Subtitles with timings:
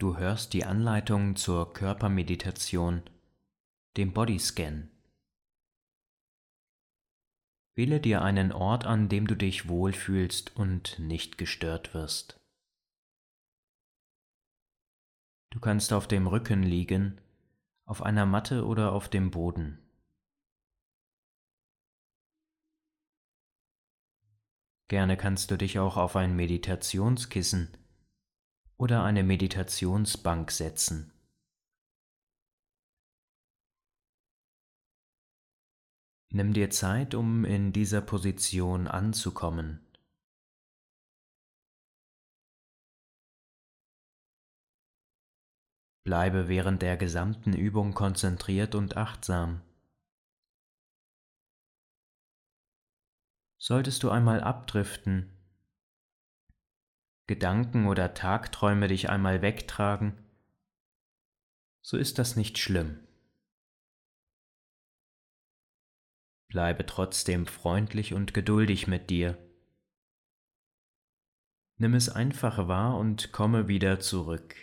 [0.00, 3.02] Du hörst die Anleitung zur Körpermeditation,
[3.96, 4.92] dem Bodyscan.
[7.74, 12.38] Wähle dir einen Ort an, dem du dich wohlfühlst und nicht gestört wirst.
[15.50, 17.20] Du kannst auf dem Rücken liegen,
[17.84, 19.78] auf einer Matte oder auf dem Boden.
[24.86, 27.77] Gerne kannst du dich auch auf ein Meditationskissen
[28.78, 31.12] oder eine Meditationsbank setzen.
[36.30, 39.84] Nimm dir Zeit, um in dieser Position anzukommen.
[46.04, 49.62] Bleibe während der gesamten Übung konzentriert und achtsam.
[53.58, 55.37] Solltest du einmal abdriften,
[57.28, 60.14] Gedanken oder Tagträume dich einmal wegtragen,
[61.82, 63.06] so ist das nicht schlimm.
[66.48, 69.36] Bleibe trotzdem freundlich und geduldig mit dir.
[71.76, 74.56] Nimm es einfach wahr und komme wieder zurück.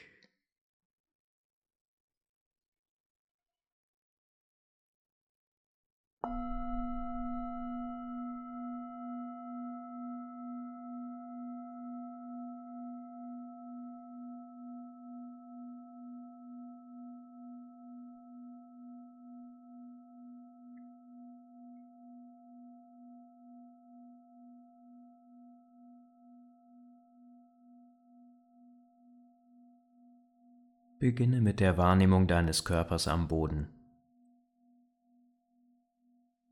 [31.06, 33.70] Beginne mit der Wahrnehmung deines Körpers am Boden.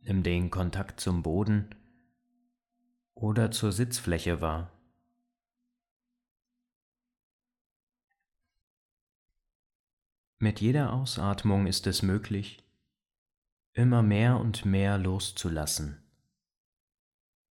[0.02, 1.74] Nimm den Kontakt zum Boden
[3.16, 4.72] oder zur Sitzfläche wahr.
[10.38, 12.64] Mit jeder Ausatmung ist es möglich,
[13.72, 15.98] immer mehr und mehr loszulassen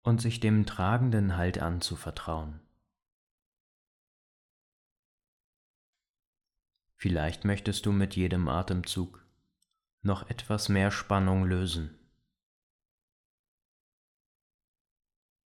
[0.03, 2.59] und sich dem tragenden Halt anzuvertrauen.
[7.01, 9.25] Vielleicht möchtest du mit jedem Atemzug
[10.03, 11.97] noch etwas mehr Spannung lösen.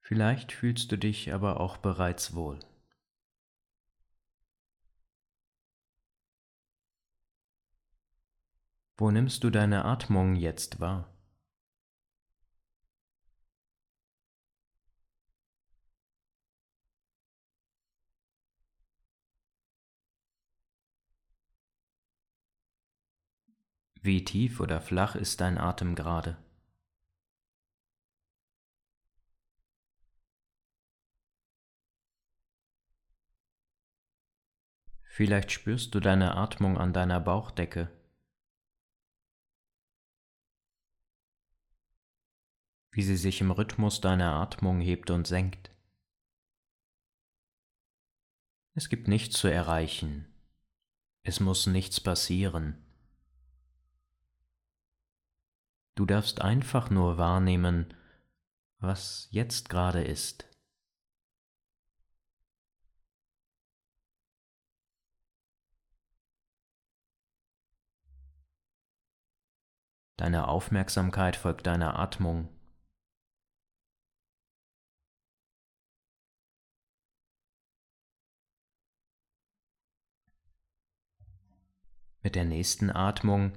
[0.01, 2.61] Vielleicht fühlst du dich aber auch bereits wohl.
[8.97, 11.20] Wo nimmst du deine Atmung jetzt wahr?
[24.03, 26.39] Wie tief oder flach ist dein Atem gerade?
[35.03, 37.91] Vielleicht spürst du deine Atmung an deiner Bauchdecke.
[42.93, 45.71] Wie sie sich im Rhythmus deiner Atmung hebt und senkt.
[48.73, 50.33] Es gibt nichts zu erreichen.
[51.23, 52.90] Es muss nichts passieren.
[56.01, 57.93] Du darfst einfach nur wahrnehmen,
[58.79, 60.49] was jetzt gerade ist.
[70.17, 72.49] Deine Aufmerksamkeit folgt deiner Atmung.
[82.23, 83.53] Mit der nächsten Atmung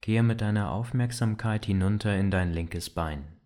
[0.00, 3.40] Gehe mit deiner Aufmerksamkeit hinunter in dein linkes Bein.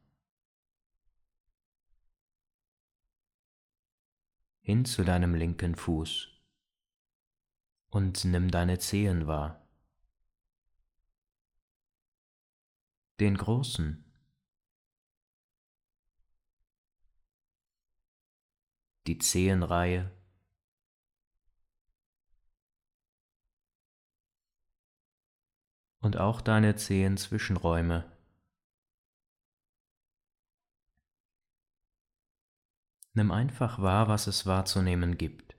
[4.60, 6.28] Hin zu deinem linken Fuß
[7.88, 9.66] und nimm deine Zehen wahr.
[13.18, 14.04] Den großen,
[19.06, 20.10] die Zehenreihe
[26.02, 28.04] und auch deine zehn Zwischenräume.
[33.14, 35.56] Nimm einfach wahr, was es wahrzunehmen gibt.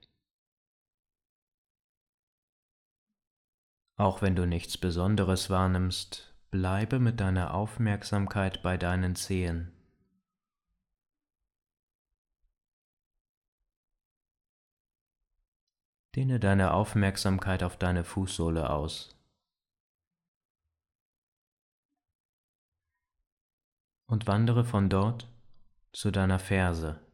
[3.96, 9.70] Auch wenn du nichts Besonderes wahrnimmst, bleibe mit deiner Aufmerksamkeit bei deinen Zehen.
[16.16, 19.13] Dehne deine Aufmerksamkeit auf deine Fußsohle aus.
[24.06, 25.28] Und wandere von dort
[25.92, 27.04] zu deiner Ferse.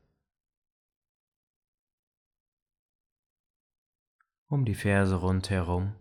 [4.51, 5.95] um die Ferse rundherum.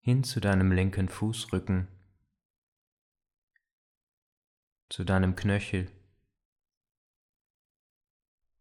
[0.00, 1.86] hin zu deinem linken Fußrücken,
[4.88, 5.92] zu deinem Knöchel,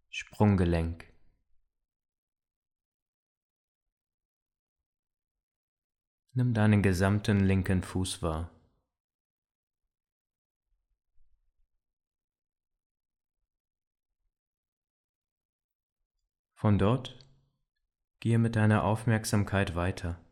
[0.10, 1.06] Sprunggelenk.
[6.38, 8.52] Nimm deinen gesamten linken Fuß wahr.
[16.54, 17.18] Von dort
[18.20, 20.24] gehe mit deiner Aufmerksamkeit weiter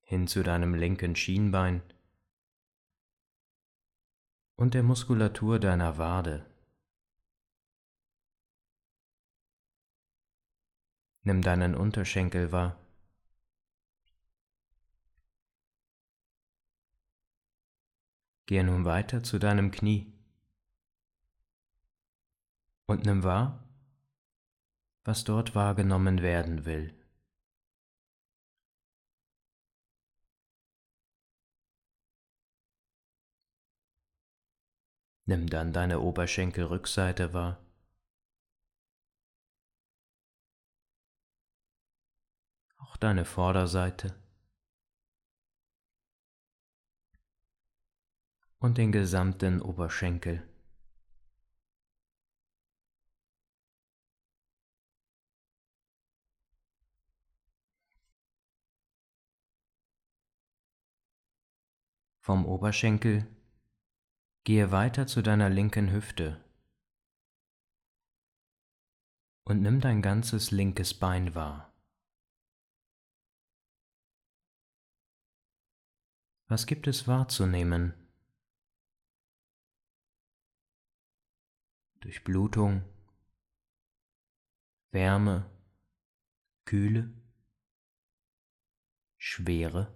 [0.00, 1.82] hin zu deinem linken Schienbein
[4.56, 6.46] und der Muskulatur deiner Wade.
[11.20, 12.80] Nimm deinen Unterschenkel wahr.
[18.46, 20.12] Gehe nun weiter zu deinem Knie
[22.86, 23.64] und nimm wahr,
[25.04, 26.94] was dort wahrgenommen werden will.
[35.26, 37.58] Nimm dann deine Oberschenkelrückseite wahr.
[42.76, 44.23] Auch deine Vorderseite.
[48.64, 50.42] Und den gesamten Oberschenkel.
[62.20, 63.26] Vom Oberschenkel
[64.44, 66.42] Gehe weiter zu deiner linken Hüfte
[69.44, 71.70] und nimm dein ganzes linkes Bein wahr.
[76.46, 78.03] Was gibt es wahrzunehmen?
[82.04, 82.84] Durchblutung,
[84.90, 85.50] Wärme,
[86.66, 87.10] Kühle,
[89.16, 89.90] Schwere.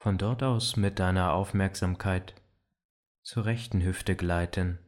[0.00, 2.34] Von dort aus mit deiner Aufmerksamkeit
[3.22, 4.80] zur rechten Hüfte gleiten.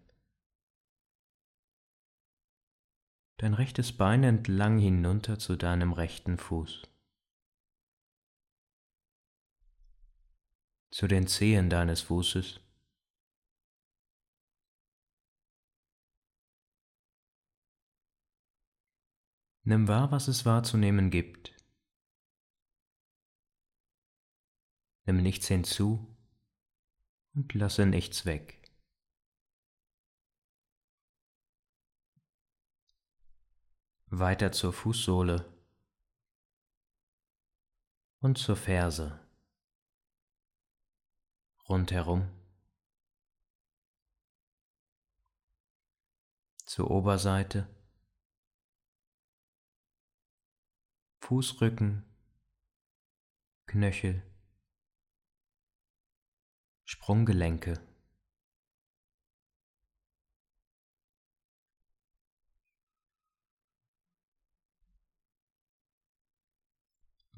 [3.37, 6.88] Dein rechtes Bein entlang hinunter zu deinem rechten Fuß.
[10.91, 12.61] Zu den Zehen deines Fußes.
[19.65, 21.55] Nimm wahr, was es wahrzunehmen gibt.
[25.05, 26.07] Nimm nichts hinzu
[27.35, 28.59] und lasse nichts weg.
[34.07, 35.45] Weiter zur Fußsohle
[38.21, 39.28] und zur Ferse.
[41.69, 42.31] Rundherum.
[46.65, 47.67] Zur Oberseite.
[51.21, 52.05] Fußrücken,
[53.67, 54.23] Knöchel,
[56.87, 57.75] Sprunggelenke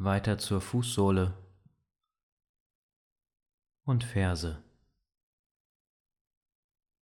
[0.00, 1.36] weiter zur Fußsohle
[3.90, 4.62] und Ferse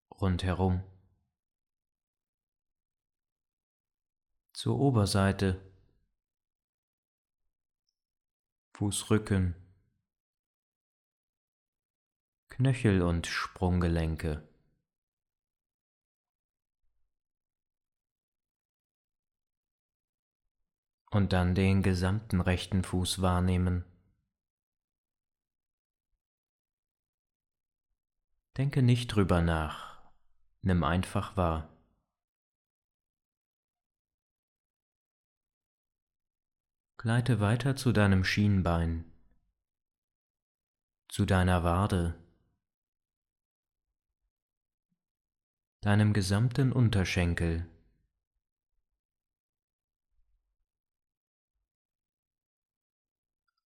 [0.09, 0.81] rundherum
[4.53, 5.61] zur Oberseite
[8.73, 9.53] Fußrücken
[12.47, 14.47] Knöchel und Sprunggelenke.
[21.11, 23.83] Und dann den gesamten rechten Fuß wahrnehmen.
[28.57, 30.01] Denke nicht drüber nach,
[30.63, 31.69] nimm einfach wahr.
[36.97, 39.05] Gleite weiter zu deinem Schienbein,
[41.07, 42.19] zu deiner Wade,
[45.81, 47.69] deinem gesamten Unterschenkel.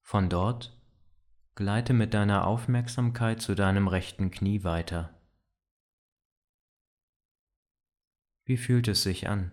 [0.02, 0.81] Von dort
[1.56, 5.14] gleite mit deiner Aufmerksamkeit zu deinem rechten Knie weiter.
[8.46, 9.52] Wie fühlt es sich an?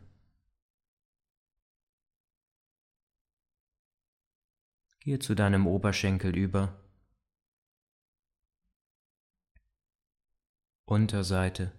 [5.01, 6.81] Gehe zu deinem Oberschenkel über.
[10.85, 11.73] Unterseite.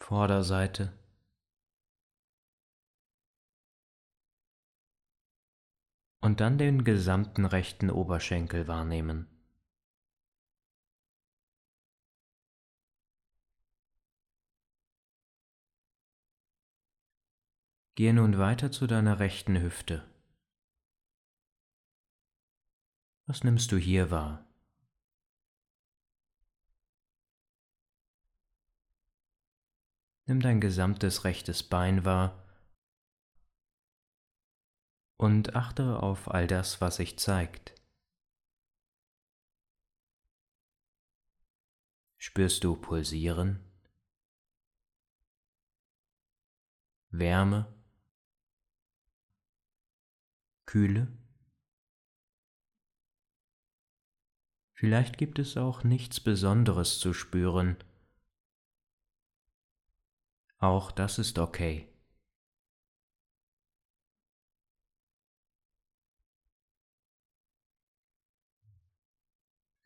[0.00, 0.97] Vorderseite
[6.28, 9.26] und dann den gesamten rechten Oberschenkel wahrnehmen.
[17.94, 20.06] Gehe nun weiter zu deiner rechten Hüfte.
[23.24, 24.46] Was nimmst du hier wahr?
[30.26, 32.47] Nimm dein gesamtes rechtes Bein wahr
[35.18, 37.74] und achte auf all das, was sich zeigt.
[42.16, 43.60] Spürst du Pulsieren?
[47.10, 47.66] Wärme?
[50.66, 51.08] Kühle?
[54.72, 57.76] Vielleicht gibt es auch nichts Besonderes zu spüren.
[60.58, 61.88] Auch das ist okay.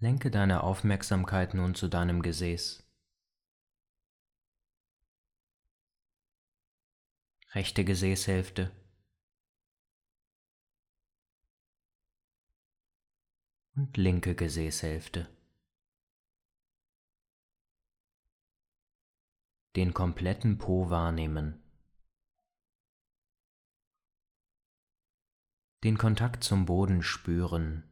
[0.02, 2.85] Lenke deine Aufmerksamkeit nun zu deinem Gesäß.
[7.52, 8.73] Rechte Gesäßhälfte.
[13.76, 15.28] und linke Gesäßhälfte.
[19.76, 21.62] Den kompletten Po wahrnehmen.
[25.85, 27.91] Den Kontakt zum Boden spüren.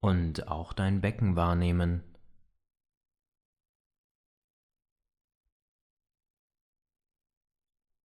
[0.00, 2.02] Und auch dein Becken wahrnehmen.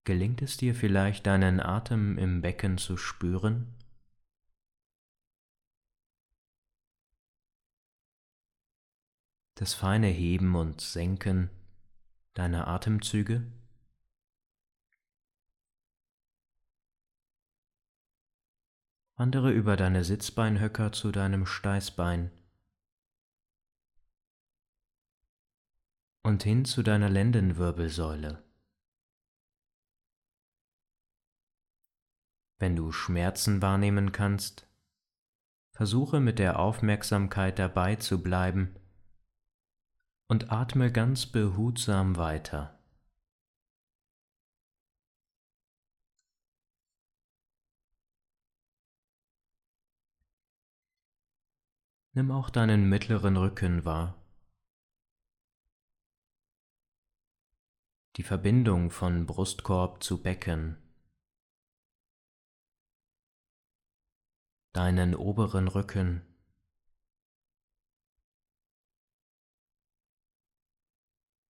[0.05, 3.73] Gelingt es dir vielleicht, deinen Atem im Becken zu spüren?
[9.55, 11.49] Das feine Heben und Senken
[12.33, 13.49] deiner Atemzüge?
[19.23, 22.29] Wandere über deine Sitzbeinhöcker zu deinem Steißbein
[26.23, 28.43] und hin zu deiner Lendenwirbelsäule.
[32.59, 34.67] Wenn du Schmerzen wahrnehmen kannst,
[35.71, 38.75] versuche mit der Aufmerksamkeit dabei zu bleiben
[40.27, 42.82] und atme ganz behutsam weiter.
[52.13, 54.15] Nimm auch deinen mittleren Rücken wahr.
[58.17, 60.77] Die Verbindung von Brustkorb zu Becken.
[64.73, 66.25] deinen oberen Rücken.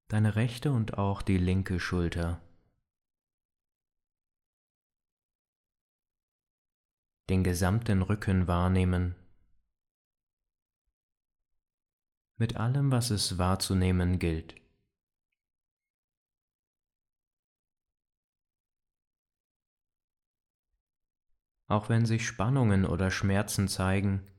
[0.10, 2.42] Deine rechte und auch die linke Schulter.
[7.30, 9.16] Den gesamten Rücken wahrnehmen.
[12.44, 14.62] Mit allem, was es wahrzunehmen gilt.
[21.68, 24.30] auch wenn sich Spannungen oder Schmerzen zeigen.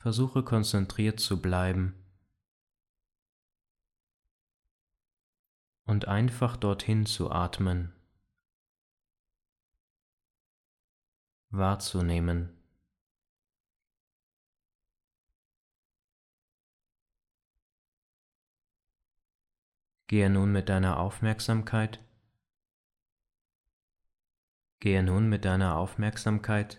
[0.00, 1.94] Versuche konzentriert zu bleiben
[5.84, 7.94] und einfach dorthin zu atmen,
[11.50, 12.55] wahrzunehmen.
[20.06, 22.00] Gehe nun mit deiner Aufmerksamkeit
[24.86, 26.78] Gehe nun mit deiner Aufmerksamkeit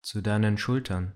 [0.00, 1.12] zu deinen Schultern.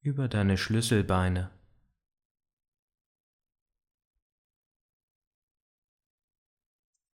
[0.00, 1.50] Über deine Schlüsselbeine.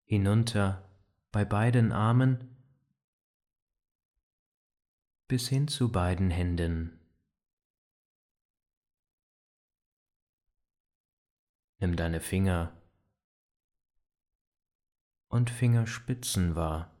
[0.03, 0.87] Hinunter
[1.31, 2.57] bei beiden Armen
[5.27, 7.00] bis hin zu beiden Händen.
[11.81, 12.79] Nimm deine Finger
[15.29, 16.95] und Fingerspitzen wahr.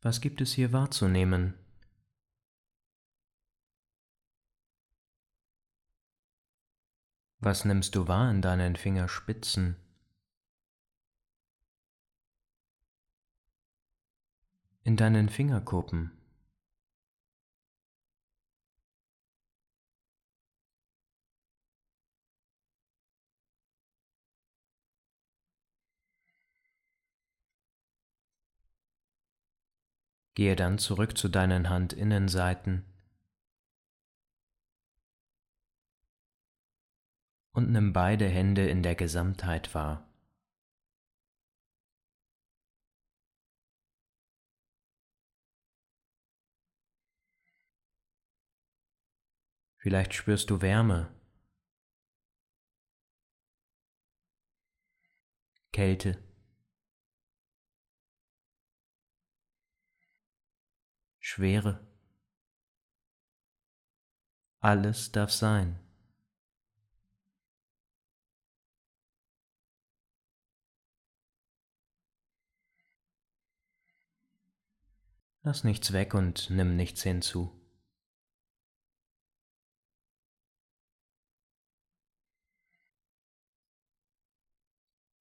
[0.00, 1.58] Was gibt es hier wahrzunehmen?
[7.40, 9.76] Was nimmst du wahr in deinen Fingerspitzen?
[14.84, 16.21] In deinen Fingerkuppen?
[30.34, 32.84] Gehe dann zurück zu deinen Handinnenseiten.
[37.52, 40.08] Und nimm beide Hände in der Gesamtheit wahr.
[49.76, 51.12] Vielleicht spürst du Wärme,
[55.72, 56.22] Kälte,
[61.34, 61.80] Schwere.
[64.60, 65.80] Alles darf sein.
[75.42, 77.50] Lass nichts weg und nimm nichts hinzu.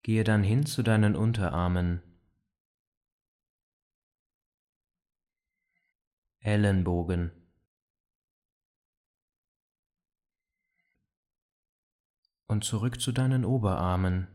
[0.04, 2.11] Gehe dann hin zu deinen Unterarmen,
[6.42, 7.32] Ellenbogen,
[12.52, 14.28] und zurück zu deinen Oberarmen.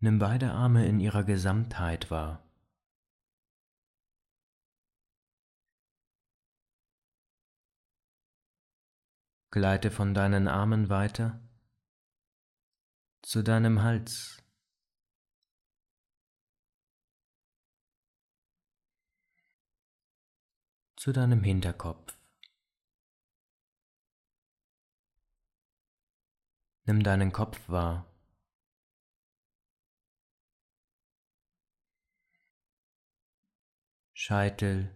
[0.00, 2.42] Nimm beide Arme in ihrer Gesamtheit wahr.
[9.50, 11.46] Gleite von deinen Armen weiter
[13.22, 14.42] zu deinem Hals.
[20.98, 22.18] Zu deinem Hinterkopf.
[26.86, 28.12] Nimm deinen Kopf wahr.
[34.12, 34.92] Scheitel,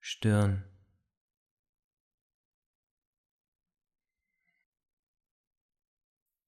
[0.00, 0.64] Stirn,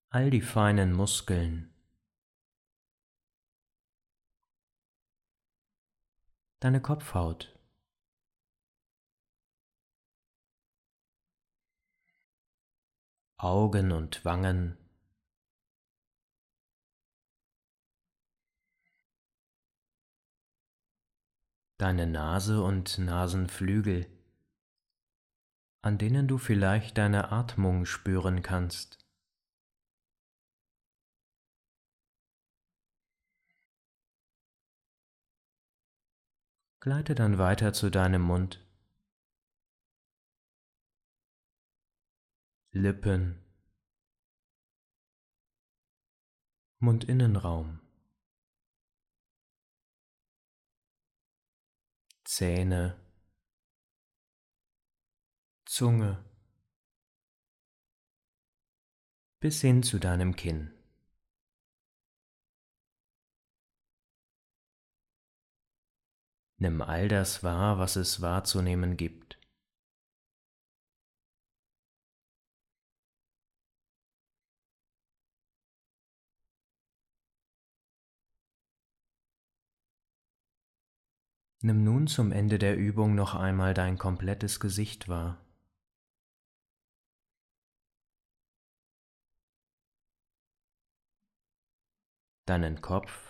[0.09, 1.75] all die feinen Muskeln,
[6.61, 7.53] deine Kopfhaut.
[13.38, 14.79] Augen und Wangen,
[21.77, 24.07] deine Nase und Nasenflügel,
[25.83, 29.06] an denen du vielleicht deine Atmung spüren kannst.
[36.87, 38.64] Gleite dann weiter zu deinem Mund,
[42.70, 43.44] Lippen,
[46.79, 47.81] Mundinnenraum,
[52.22, 53.05] Zähne,
[55.64, 56.25] Zunge,
[59.40, 60.76] bis hin zu deinem Kinn.
[66.59, 69.38] Nimm all das wahr, was es wahrzunehmen gibt.
[81.62, 85.45] Nimm nun zum Ende der Übung noch einmal dein komplettes Gesicht wahr.
[92.47, 93.26] Deinen Kopf,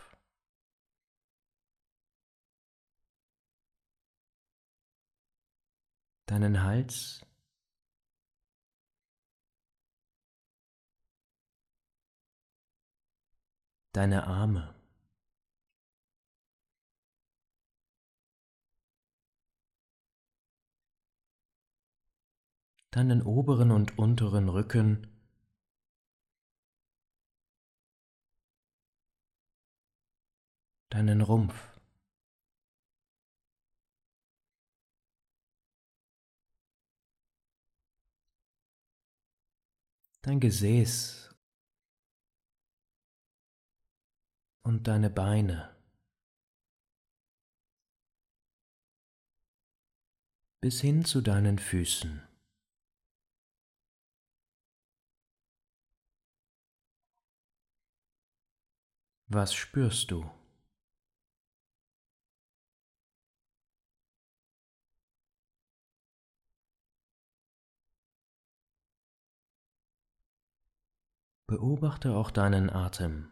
[6.27, 7.25] deinen Hals,
[13.93, 14.77] deine Arme.
[22.97, 25.07] deinen oberen und unteren Rücken,
[30.89, 31.76] deinen Rumpf.
[40.27, 41.33] Dein Gesäß
[44.63, 45.73] und deine Beine.
[50.61, 52.27] bis hin zu deinen Füßen.
[59.29, 60.36] Was spürst du?
[71.49, 73.31] Beobachte auch deinen Atem.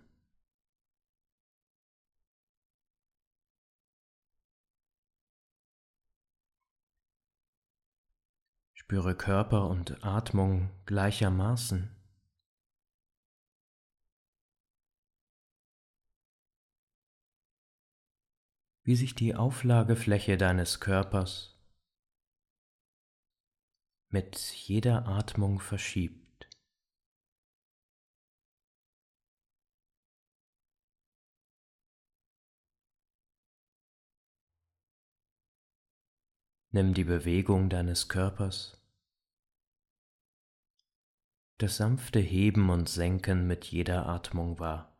[8.75, 11.91] Spüre Körper und Atmung gleichermaßen.
[18.85, 21.59] Wie sich die Auflagefläche deines Körpers
[24.09, 26.24] mit jeder Atmung verschiebt.
[36.75, 38.85] Nimm die Bewegung deines Körpers,
[41.59, 44.99] das sanfte Heben und Senken mit jeder Atmung wahr.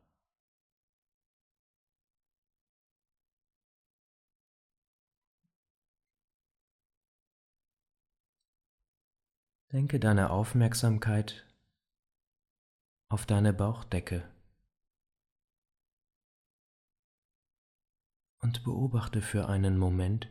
[9.73, 11.45] Denke deine Aufmerksamkeit
[13.09, 14.33] auf deine Bauchdecke
[18.39, 20.31] und beobachte für einen Moment,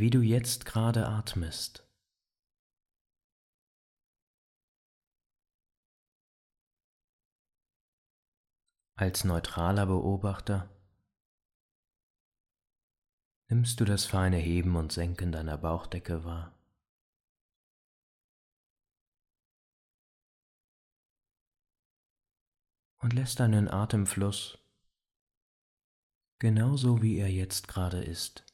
[0.00, 1.84] wie du jetzt gerade atmest.
[8.96, 10.70] Als neutraler Beobachter
[13.48, 16.56] nimmst du das feine Heben und Senken deiner Bauchdecke wahr.
[22.98, 24.58] Und lässt deinen Atemfluss
[26.38, 28.53] genauso wie er jetzt gerade ist.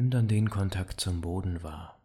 [0.00, 2.00] Nimm dann den Kontakt zum Boden wahr.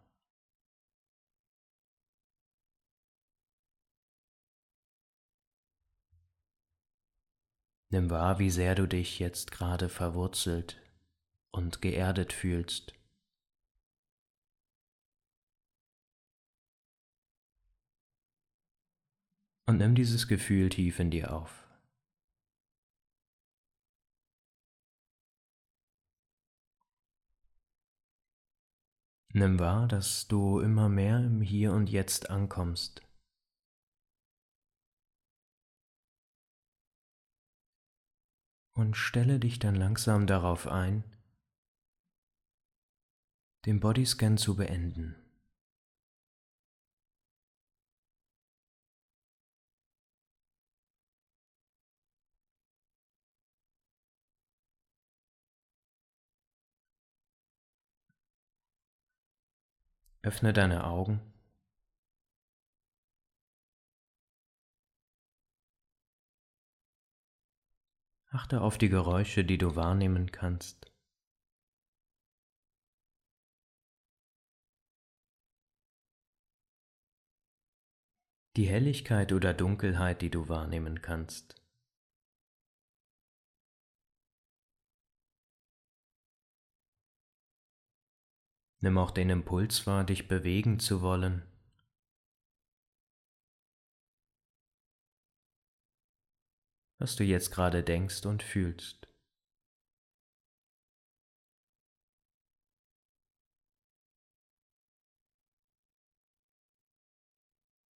[7.88, 10.78] Nimm wahr, wie sehr du dich jetzt gerade verwurzelt
[11.52, 12.92] und geerdet fühlst.
[19.64, 21.65] Und nimm dieses Gefühl tief in dir auf.
[29.38, 33.02] Nimm wahr, dass du immer mehr im Hier und Jetzt ankommst.
[38.72, 41.04] Und stelle dich dann langsam darauf ein,
[43.66, 45.25] den Bodyscan zu beenden.
[60.26, 61.20] Öffne deine Augen.
[68.30, 70.92] Achte auf die Geräusche, die du wahrnehmen kannst.
[78.56, 81.65] Die Helligkeit oder Dunkelheit, die du wahrnehmen kannst.
[88.80, 91.42] Nimm auch den Impuls wahr, dich bewegen zu wollen.
[96.98, 99.06] Was du jetzt gerade denkst und fühlst.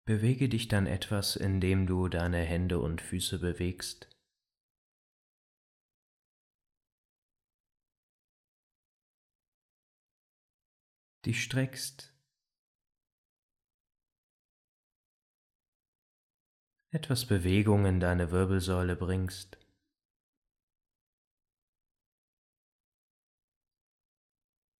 [0.06, 4.08] Bewege dich dann etwas, indem du deine Hände und Füße bewegst.
[11.24, 12.14] Dich streckst,
[16.92, 19.58] etwas Bewegung in deine Wirbelsäule bringst.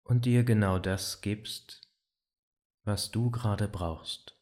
[0.03, 1.89] Und dir genau das gibst,
[2.85, 4.37] was du gerade brauchst.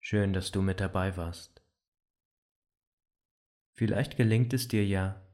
[0.00, 1.57] Schön, dass du mit dabei warst.
[3.78, 5.24] Vielleicht gelingt es dir ja,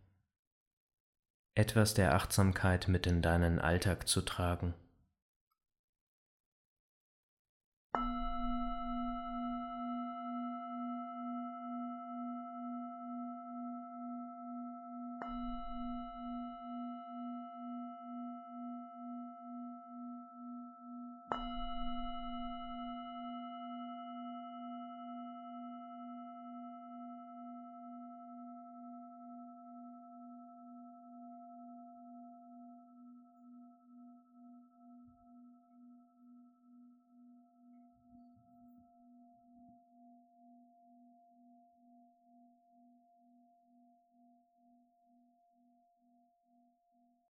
[1.55, 4.75] etwas der Achtsamkeit mit in deinen Alltag zu tragen.